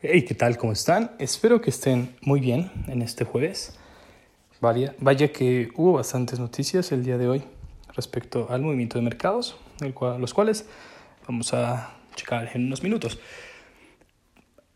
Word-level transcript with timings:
Hey, 0.00 0.22
¿qué 0.22 0.34
tal? 0.36 0.56
¿Cómo 0.58 0.72
están? 0.72 1.10
Espero 1.18 1.60
que 1.60 1.70
estén 1.70 2.14
muy 2.20 2.38
bien 2.38 2.70
en 2.86 3.02
este 3.02 3.24
jueves. 3.24 3.76
Vaya, 4.60 4.94
vaya 5.00 5.32
que 5.32 5.70
hubo 5.74 5.94
bastantes 5.94 6.38
noticias 6.38 6.92
el 6.92 7.04
día 7.04 7.18
de 7.18 7.26
hoy 7.26 7.42
respecto 7.96 8.46
al 8.48 8.62
movimiento 8.62 8.96
de 8.96 9.02
mercados, 9.02 9.56
el 9.80 9.92
los 10.20 10.32
cuales 10.32 10.66
vamos 11.26 11.52
a 11.52 11.96
checar 12.14 12.48
en 12.54 12.66
unos 12.66 12.84
minutos. 12.84 13.18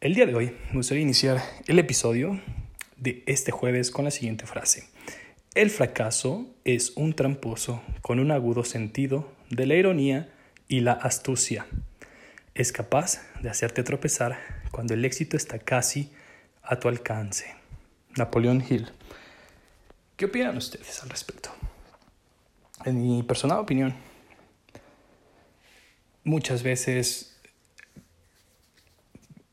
El 0.01 0.15
día 0.15 0.27
de 0.27 0.35
hoy 0.35 0.57
me 0.71 0.79
gustaría 0.79 1.05
iniciar 1.05 1.41
el 1.69 1.79
episodio 1.79 2.41
de 2.97 3.23
este 3.27 3.53
jueves 3.53 3.93
con 3.93 4.05
la 4.05 4.11
siguiente 4.11 4.45
frase. 4.47 4.89
El 5.55 5.71
fracaso 5.71 6.47
es 6.65 6.95
un 6.97 7.15
tramposo 7.15 7.81
con 8.01 8.19
un 8.19 8.33
agudo 8.33 8.65
sentido 8.65 9.31
de 9.51 9.67
la 9.67 9.77
ironía 9.77 10.33
y 10.67 10.81
la 10.81 10.95
astucia. 10.95 11.69
Es 12.57 12.73
capaz 12.73 13.23
de 13.41 13.51
hacerte 13.51 13.85
tropezar 13.85 14.62
cuando 14.73 14.95
el 14.95 15.05
éxito 15.05 15.37
está 15.37 15.61
casi 15.61 16.11
a 16.65 16.81
tu 16.81 16.89
alcance. 16.89 17.55
Napoleón 18.17 18.65
Hill. 18.69 18.91
¿Qué 20.17 20.25
opinan 20.25 20.57
ustedes 20.57 21.03
al 21.03 21.11
respecto? 21.11 21.51
En 22.85 23.01
mi 23.01 23.23
personal 23.23 23.61
opinión, 23.61 23.95
muchas 26.25 26.63
veces, 26.63 27.39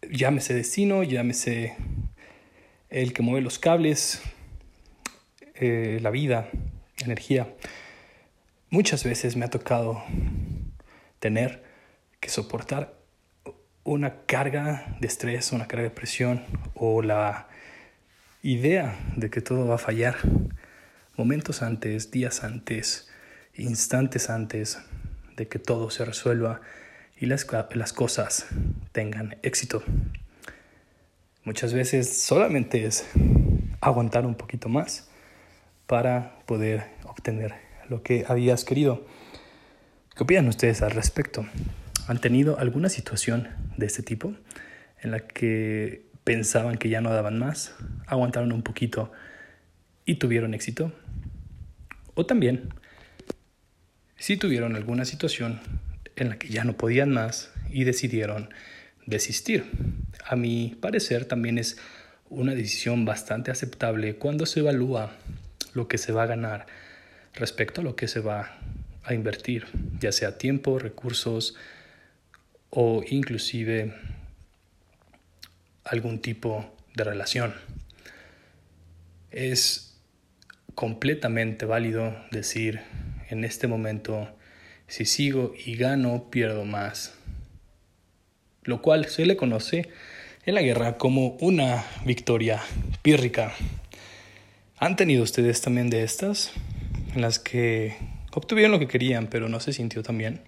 llámese 0.09 0.55
destino, 0.55 1.03
llámese 1.03 1.75
el 2.89 3.13
que 3.13 3.21
mueve 3.21 3.41
los 3.41 3.59
cables, 3.59 4.21
eh, 5.53 5.99
la 6.01 6.09
vida, 6.09 6.49
energía, 6.97 7.53
muchas 8.69 9.03
veces 9.03 9.35
me 9.35 9.45
ha 9.45 9.49
tocado 9.49 10.03
tener 11.19 11.63
que 12.19 12.29
soportar 12.29 12.98
una 13.89 14.21
carga 14.27 14.95
de 14.99 15.07
estrés, 15.07 15.51
una 15.51 15.67
carga 15.67 15.85
de 15.85 15.89
presión 15.89 16.43
o 16.75 17.01
la 17.01 17.47
idea 18.43 18.95
de 19.15 19.31
que 19.31 19.41
todo 19.41 19.67
va 19.67 19.75
a 19.75 19.79
fallar 19.79 20.15
momentos 21.17 21.63
antes, 21.63 22.11
días 22.11 22.43
antes, 22.43 23.09
instantes 23.55 24.29
antes 24.29 24.77
de 25.35 25.47
que 25.47 25.57
todo 25.57 25.89
se 25.89 26.05
resuelva 26.05 26.61
y 27.17 27.25
las, 27.25 27.47
las 27.73 27.91
cosas 27.91 28.45
tengan 28.91 29.37
éxito. 29.41 29.81
Muchas 31.43 31.73
veces 31.73 32.15
solamente 32.21 32.85
es 32.85 33.07
aguantar 33.81 34.27
un 34.27 34.35
poquito 34.35 34.69
más 34.69 35.09
para 35.87 36.37
poder 36.45 36.91
obtener 37.05 37.55
lo 37.89 38.03
que 38.03 38.23
habías 38.27 38.65
querido. 38.65 39.07
¿Qué 40.15 40.21
opinan 40.21 40.47
ustedes 40.47 40.83
al 40.83 40.91
respecto? 40.91 41.43
¿Han 42.09 42.17
tenido 42.17 42.57
alguna 42.57 42.89
situación 42.89 43.49
de 43.77 43.85
este 43.85 44.01
tipo 44.01 44.33
en 44.99 45.11
la 45.11 45.19
que 45.19 46.07
pensaban 46.23 46.79
que 46.79 46.89
ya 46.89 47.01
no 47.01 47.13
daban 47.13 47.37
más, 47.37 47.75
aguantaron 48.07 48.51
un 48.51 48.63
poquito 48.63 49.11
y 50.05 50.15
tuvieron 50.15 50.55
éxito? 50.55 50.91
O 52.15 52.25
también, 52.25 52.73
si 54.17 54.37
tuvieron 54.37 54.75
alguna 54.75 55.05
situación 55.05 55.59
en 56.15 56.29
la 56.29 56.39
que 56.39 56.49
ya 56.49 56.63
no 56.63 56.75
podían 56.77 57.11
más 57.11 57.51
y 57.69 57.83
decidieron 57.83 58.49
desistir. 59.05 59.65
A 60.25 60.35
mi 60.35 60.75
parecer 60.81 61.25
también 61.25 61.59
es 61.59 61.77
una 62.27 62.55
decisión 62.55 63.05
bastante 63.05 63.51
aceptable 63.51 64.15
cuando 64.15 64.47
se 64.47 64.61
evalúa 64.61 65.11
lo 65.75 65.87
que 65.87 65.99
se 65.99 66.11
va 66.11 66.23
a 66.23 66.25
ganar 66.25 66.65
respecto 67.35 67.81
a 67.81 67.83
lo 67.83 67.95
que 67.95 68.07
se 68.07 68.19
va 68.19 68.57
a 69.03 69.13
invertir, 69.13 69.67
ya 69.99 70.11
sea 70.11 70.39
tiempo, 70.39 70.79
recursos, 70.79 71.55
o 72.69 73.03
inclusive 73.07 73.93
algún 75.83 76.19
tipo 76.19 76.65
de 76.95 77.03
relación. 77.03 77.53
Es 79.31 79.99
completamente 80.75 81.65
válido 81.65 82.15
decir 82.31 82.81
en 83.29 83.43
este 83.43 83.67
momento, 83.67 84.29
si 84.87 85.05
sigo 85.05 85.53
y 85.65 85.75
gano, 85.75 86.29
pierdo 86.29 86.65
más. 86.65 87.13
Lo 88.63 88.81
cual 88.81 89.05
se 89.05 89.25
le 89.25 89.35
conoce 89.35 89.89
en 90.45 90.55
la 90.55 90.61
guerra 90.61 90.97
como 90.97 91.37
una 91.41 91.85
victoria 92.05 92.61
pírrica. 93.01 93.53
¿Han 94.77 94.95
tenido 94.95 95.23
ustedes 95.23 95.61
también 95.61 95.89
de 95.89 96.03
estas? 96.03 96.51
En 97.13 97.21
las 97.21 97.39
que 97.39 97.97
obtuvieron 98.31 98.71
lo 98.71 98.79
que 98.79 98.87
querían, 98.87 99.27
pero 99.27 99.49
no 99.49 99.59
se 99.59 99.73
sintió 99.73 100.01
tan 100.03 100.17
bien 100.17 100.41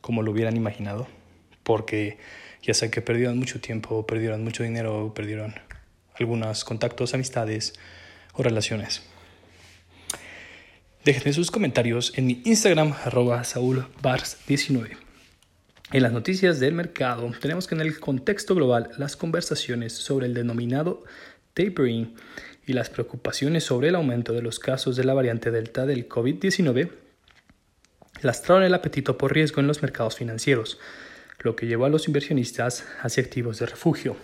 como 0.00 0.22
lo 0.22 0.32
hubieran 0.32 0.56
imaginado 0.56 1.06
porque 1.64 2.18
ya 2.62 2.74
sea 2.74 2.90
que 2.90 3.02
perdieron 3.02 3.38
mucho 3.38 3.60
tiempo, 3.60 4.06
perdieron 4.06 4.44
mucho 4.44 4.62
dinero, 4.62 5.12
perdieron 5.14 5.54
algunos 6.14 6.64
contactos, 6.64 7.14
amistades 7.14 7.74
o 8.34 8.42
relaciones. 8.42 9.02
Déjenme 11.04 11.32
sus 11.34 11.50
comentarios 11.50 12.12
en 12.16 12.26
mi 12.26 12.40
Instagram, 12.44 12.94
arroba 13.04 13.42
saulbars19. 13.42 14.96
En 15.92 16.02
las 16.02 16.12
noticias 16.12 16.60
del 16.60 16.72
mercado, 16.72 17.30
tenemos 17.40 17.66
que 17.66 17.74
en 17.74 17.82
el 17.82 18.00
contexto 18.00 18.54
global 18.54 18.90
las 18.96 19.16
conversaciones 19.16 19.92
sobre 19.92 20.26
el 20.26 20.34
denominado 20.34 21.04
tapering 21.52 22.14
y 22.66 22.72
las 22.72 22.88
preocupaciones 22.88 23.64
sobre 23.64 23.88
el 23.88 23.94
aumento 23.94 24.32
de 24.32 24.40
los 24.40 24.58
casos 24.58 24.96
de 24.96 25.04
la 25.04 25.12
variante 25.12 25.50
Delta 25.50 25.84
del 25.84 26.08
COVID-19 26.08 26.90
lastraron 28.22 28.64
el 28.64 28.74
apetito 28.74 29.18
por 29.18 29.34
riesgo 29.34 29.60
en 29.60 29.66
los 29.66 29.82
mercados 29.82 30.16
financieros, 30.16 30.78
lo 31.44 31.54
que 31.54 31.66
llevó 31.66 31.84
a 31.84 31.90
los 31.90 32.08
inversionistas 32.08 32.84
hacia 33.02 33.22
activos 33.22 33.58
de 33.58 33.66
refugio. 33.66 34.16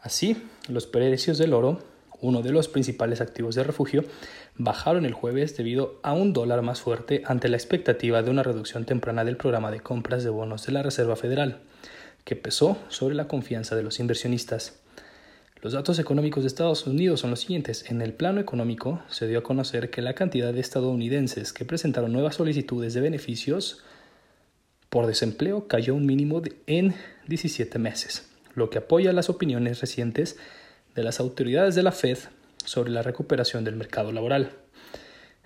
Así, 0.00 0.40
los 0.68 0.86
precios 0.86 1.36
del 1.36 1.52
oro, 1.52 1.80
uno 2.20 2.42
de 2.42 2.52
los 2.52 2.68
principales 2.68 3.20
activos 3.20 3.56
de 3.56 3.64
refugio, 3.64 4.04
bajaron 4.56 5.04
el 5.04 5.14
jueves 5.14 5.56
debido 5.56 5.98
a 6.04 6.12
un 6.12 6.32
dólar 6.32 6.62
más 6.62 6.80
fuerte 6.80 7.24
ante 7.26 7.48
la 7.48 7.56
expectativa 7.56 8.22
de 8.22 8.30
una 8.30 8.44
reducción 8.44 8.84
temprana 8.84 9.24
del 9.24 9.36
programa 9.36 9.72
de 9.72 9.80
compras 9.80 10.22
de 10.22 10.30
bonos 10.30 10.64
de 10.64 10.72
la 10.72 10.84
Reserva 10.84 11.16
Federal, 11.16 11.58
que 12.24 12.36
pesó 12.36 12.78
sobre 12.88 13.16
la 13.16 13.26
confianza 13.26 13.74
de 13.74 13.82
los 13.82 13.98
inversionistas. 13.98 14.78
Los 15.60 15.72
datos 15.72 15.98
económicos 15.98 16.44
de 16.44 16.48
Estados 16.48 16.86
Unidos 16.86 17.20
son 17.20 17.30
los 17.30 17.40
siguientes. 17.40 17.90
En 17.90 18.00
el 18.00 18.14
plano 18.14 18.40
económico, 18.40 19.02
se 19.08 19.26
dio 19.26 19.40
a 19.40 19.42
conocer 19.42 19.90
que 19.90 20.02
la 20.02 20.14
cantidad 20.14 20.52
de 20.52 20.60
estadounidenses 20.60 21.52
que 21.52 21.64
presentaron 21.64 22.12
nuevas 22.12 22.36
solicitudes 22.36 22.94
de 22.94 23.00
beneficios 23.00 23.82
por 24.92 25.06
desempleo 25.06 25.68
cayó 25.68 25.94
un 25.94 26.04
mínimo 26.04 26.42
en 26.66 26.94
17 27.26 27.78
meses, 27.78 28.28
lo 28.54 28.68
que 28.68 28.76
apoya 28.76 29.14
las 29.14 29.30
opiniones 29.30 29.80
recientes 29.80 30.36
de 30.94 31.02
las 31.02 31.18
autoridades 31.18 31.74
de 31.74 31.82
la 31.82 31.92
Fed 31.92 32.18
sobre 32.62 32.90
la 32.90 33.00
recuperación 33.00 33.64
del 33.64 33.74
mercado 33.74 34.12
laboral. 34.12 34.50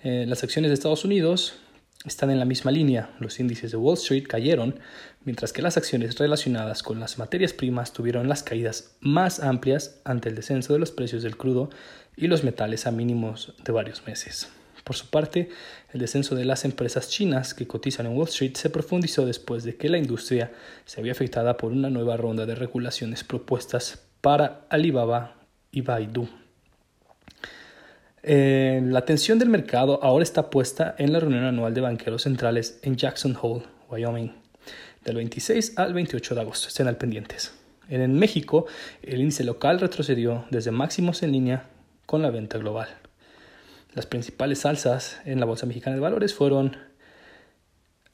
Eh, 0.03 0.25
las 0.27 0.43
acciones 0.43 0.71
de 0.71 0.75
Estados 0.75 1.05
Unidos 1.05 1.61
están 2.05 2.33
en 2.33 2.41
la 2.41 2.45
misma 2.45 2.73
línea. 2.73 3.15
Los 3.21 3.39
índices 3.39 3.71
de 3.71 3.77
Wall 3.77 3.95
Street 3.95 4.27
cayeron, 4.27 4.81
mientras 5.25 5.53
que 5.53 5.63
las 5.63 5.77
acciones 5.77 6.19
relacionadas 6.19 6.83
con 6.83 6.99
las 6.99 7.17
materias 7.17 7.53
primas 7.53 7.93
tuvieron 7.93 8.28
las 8.28 8.43
caídas 8.43 8.97
más 8.99 9.39
amplias 9.39 10.01
ante 10.05 10.28
el 10.28 10.34
descenso 10.34 10.73
de 10.73 10.81
los 10.81 10.91
precios 10.91 11.23
del 11.23 11.37
crudo 11.37 11.71
y 12.17 12.27
los 12.27 12.43
metales 12.43 12.89
a 12.89 12.91
mínimos 12.91 13.55
de 13.65 13.71
varios 13.71 14.05
meses. 14.09 14.49
Por 14.86 14.94
su 14.94 15.10
parte, 15.10 15.48
el 15.92 15.98
descenso 15.98 16.36
de 16.36 16.44
las 16.44 16.64
empresas 16.64 17.08
chinas 17.08 17.54
que 17.54 17.66
cotizan 17.66 18.06
en 18.06 18.16
Wall 18.16 18.28
Street 18.28 18.54
se 18.54 18.70
profundizó 18.70 19.26
después 19.26 19.64
de 19.64 19.74
que 19.74 19.88
la 19.88 19.98
industria 19.98 20.52
se 20.84 21.00
había 21.00 21.10
afectada 21.10 21.56
por 21.56 21.72
una 21.72 21.91
nueva 21.91 22.16
ronda 22.16 22.47
de 22.47 22.54
regulaciones 22.54 23.24
propuestas 23.24 24.04
para 24.20 24.60
Alibaba 24.70 25.38
y 25.72 25.80
Baidu. 25.80 26.28
Eh, 28.22 28.80
la 28.84 29.00
atención 29.00 29.41
del 29.41 29.48
mercado 29.48 29.98
ahora 30.04 30.22
está 30.22 30.50
puesta 30.50 30.94
en 30.98 31.12
la 31.12 31.18
reunión 31.18 31.42
anual 31.42 31.74
de 31.74 31.80
banqueros 31.80 32.22
centrales 32.22 32.78
en 32.82 32.94
Jackson 32.94 33.36
Hole, 33.42 33.64
Wyoming, 33.91 34.34
del 35.04 35.16
26 35.16 35.78
al 35.78 35.94
28 35.94 36.36
de 36.36 36.41
agosto. 36.42 36.68
Estén 36.68 36.86
al 36.86 36.97
pendientes. 36.97 37.53
En 37.88 38.16
México, 38.16 38.66
el 39.03 39.21
índice 39.21 39.42
local 39.42 39.80
retrocedió 39.80 40.44
desde 40.53 40.71
máximos 40.71 41.24
en 41.24 41.32
línea 41.32 41.65
con 42.06 42.22
la 42.22 42.30
venta 42.30 42.59
global. 42.59 43.05
Las 43.94 44.06
principales 44.06 44.66
alzas 44.66 45.21
en 45.24 45.41
la 45.41 45.47
Bolsa 45.47 45.66
Mexicana 45.66 45.97
de 45.97 46.00
Valores 46.00 46.34
fueron 46.34 46.77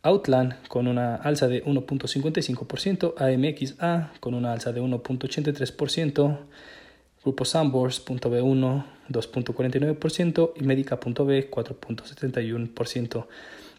Outland 0.03 0.67
con 0.69 0.87
una 0.89 1.17
alza 1.17 1.49
de 1.49 1.65
1.55%, 1.65 3.15
AMXA 3.17 4.13
con 4.21 4.35
una 4.35 4.53
alza 4.53 4.73
de 4.73 4.81
1.83%, 4.81 6.39
Grupo 7.23 7.45
Sambors.b1 7.45 8.85
2.49% 9.13 10.53
y 10.57 10.65
Medica.b 10.65 11.51
4.71%. 11.51 13.27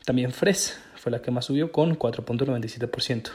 También 0.06 0.31
Fres 0.31 0.80
fue 0.96 1.12
la 1.12 1.22
que 1.22 1.31
más 1.31 1.46
subió 1.46 1.72
con 1.72 1.98
4.97%. 1.98 3.31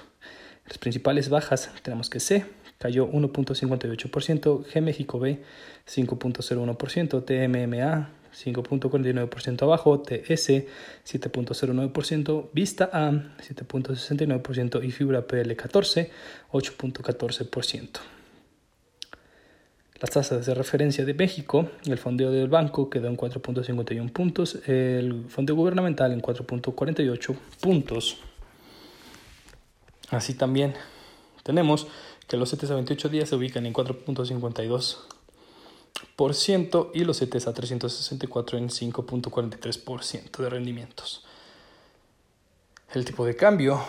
Las 0.66 0.78
principales 0.78 1.28
bajas 1.28 1.70
tenemos 1.82 2.10
que 2.10 2.20
C 2.20 2.44
cayó 2.78 3.10
1.58%, 3.10 4.64
G 4.66 4.80
México 4.82 5.18
B 5.18 5.42
5.01%, 5.86 7.24
TMMA 7.24 8.10
5.49% 8.44 9.62
abajo, 9.62 10.00
TS 10.00 10.64
7.09%, 11.04 12.48
Vista 12.52 12.90
A 12.92 13.10
7.69% 13.10 14.84
y 14.84 14.90
Fibra 14.90 15.26
PL 15.26 15.56
14 15.56 16.10
8.14%. 16.52 17.88
Las 20.00 20.10
tasas 20.10 20.46
de 20.46 20.54
referencia 20.54 21.04
de 21.04 21.12
México, 21.12 21.68
el 21.84 21.98
fondeo 21.98 22.30
del 22.30 22.48
banco 22.48 22.88
quedó 22.88 23.08
en 23.08 23.16
4.51 23.16 24.12
puntos, 24.12 24.60
el 24.66 25.24
fondeo 25.28 25.56
gubernamental 25.56 26.12
en 26.12 26.22
4.48 26.22 27.36
puntos. 27.60 28.18
Así 30.10 30.34
también 30.34 30.74
tenemos 31.42 31.88
que 32.28 32.36
los 32.36 32.50
CETES 32.50 32.70
a 32.70 32.74
28 32.74 33.08
días 33.08 33.28
se 33.28 33.34
ubican 33.34 33.66
en 33.66 33.72
4.52% 33.72 35.18
y 36.94 37.04
los 37.04 37.18
CETES 37.18 37.46
a 37.46 37.54
364 37.54 38.58
en 38.58 38.68
5.43% 38.70 40.36
de 40.38 40.50
rendimientos. 40.50 41.24
El 42.92 43.04
tipo 43.04 43.24
de 43.24 43.36
cambio 43.36 43.80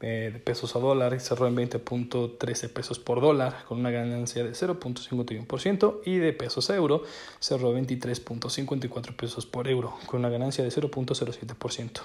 eh, 0.00 0.30
de 0.32 0.40
pesos 0.40 0.74
a 0.74 0.80
dólar 0.80 1.20
cerró 1.20 1.46
en 1.46 1.54
20.13 1.54 2.68
pesos 2.72 2.98
por 2.98 3.20
dólar 3.20 3.64
con 3.68 3.78
una 3.78 3.92
ganancia 3.92 4.42
de 4.42 4.50
0.51% 4.50 6.00
y 6.04 6.16
de 6.16 6.32
pesos 6.32 6.68
a 6.70 6.74
euro 6.74 7.04
cerró 7.38 7.76
en 7.76 7.86
23.54 7.86 9.14
pesos 9.14 9.46
por 9.46 9.68
euro 9.68 9.96
con 10.06 10.18
una 10.18 10.30
ganancia 10.30 10.64
de 10.64 10.70
0.07%. 10.70 12.00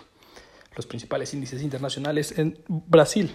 Los 0.75 0.85
principales 0.85 1.33
índices 1.33 1.63
internacionales 1.63 2.37
en 2.37 2.59
Brasil. 2.67 3.31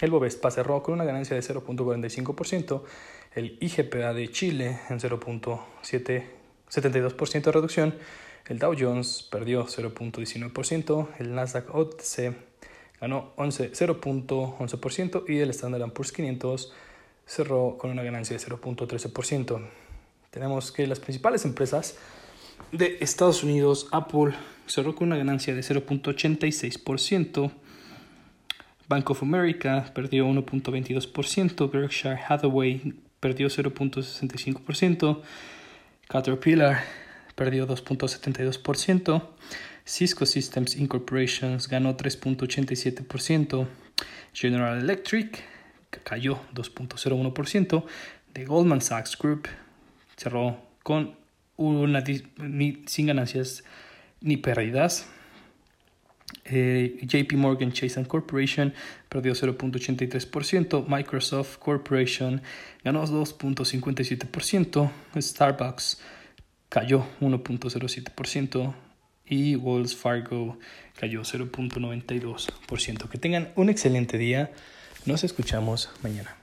El 0.00 0.10
Bovespa 0.12 0.52
cerró 0.52 0.80
con 0.84 0.94
una 0.94 1.04
ganancia 1.04 1.34
de 1.34 1.42
0.45%, 1.42 2.82
el 3.34 3.56
IGPA 3.60 4.12
de 4.12 4.30
Chile 4.30 4.78
en 4.90 5.00
0.72% 5.00 7.42
de 7.42 7.52
reducción, 7.52 7.94
el 8.46 8.58
Dow 8.58 8.74
Jones 8.78 9.26
perdió 9.30 9.66
0.19%, 9.66 11.08
el 11.18 11.34
Nasdaq 11.34 11.74
OTC 11.74 12.34
ganó 13.00 13.34
0.11% 13.36 15.24
y 15.28 15.38
el 15.38 15.48
Standard 15.50 15.92
Poor's 15.92 16.12
500 16.12 16.72
cerró 17.26 17.76
con 17.78 17.90
una 17.90 18.02
ganancia 18.02 18.36
de 18.36 18.44
0.13%. 18.44 19.68
Tenemos 20.30 20.72
que 20.72 20.86
las 20.86 21.00
principales 21.00 21.44
empresas 21.44 21.96
de 22.70 22.98
Estados 23.00 23.42
Unidos, 23.42 23.88
Apple 23.92 24.34
cerró 24.66 24.94
con 24.94 25.08
una 25.08 25.16
ganancia 25.16 25.54
de 25.54 25.62
0.86%, 25.62 27.50
Bank 28.88 29.10
of 29.10 29.22
America 29.22 29.90
perdió 29.94 30.26
1.22%, 30.26 31.70
Berkshire 31.70 32.18
Hathaway 32.28 32.94
perdió 33.22 33.46
0.65%, 33.46 35.22
Caterpillar 36.08 36.82
perdió 37.36 37.68
2.72%, 37.68 39.22
Cisco 39.84 40.26
Systems 40.26 40.74
Incorporation 40.74 41.56
ganó 41.70 41.96
3.87%, 41.96 43.68
General 44.34 44.76
Electric 44.76 45.40
cayó 46.02 46.40
2.01%, 46.52 47.84
The 48.32 48.44
Goldman 48.44 48.80
Sachs 48.80 49.16
Group 49.16 49.46
cerró 50.16 50.58
con 50.82 51.14
una 51.56 52.04
sin 52.04 53.06
ganancias 53.06 53.62
ni 54.20 54.36
pérdidas. 54.36 55.06
Eh, 56.44 56.98
JP 57.02 57.34
Morgan 57.36 57.72
Chase 57.72 58.04
Corporation 58.04 58.74
perdió 59.08 59.32
0.83%, 59.32 60.86
Microsoft 60.88 61.58
Corporation 61.58 62.42
ganó 62.82 63.04
2.57%, 63.04 64.90
Starbucks 65.16 66.00
cayó 66.68 67.06
1.07%, 67.20 68.74
y 69.32 69.56
Wells 69.56 69.96
Fargo 69.96 70.58
cayó 70.98 71.22
0.92%. 71.22 73.08
Que 73.08 73.18
tengan 73.18 73.52
un 73.56 73.70
excelente 73.70 74.18
día. 74.18 74.52
Nos 75.06 75.24
escuchamos 75.24 75.90
mañana. 76.02 76.41